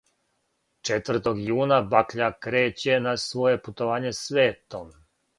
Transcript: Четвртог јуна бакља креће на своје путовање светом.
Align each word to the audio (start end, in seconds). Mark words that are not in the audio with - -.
Четвртог 0.89 1.41
јуна 1.49 1.75
бакља 1.91 2.29
креће 2.45 2.95
на 3.09 3.13
своје 3.25 3.59
путовање 3.67 4.15
светом. 4.21 4.89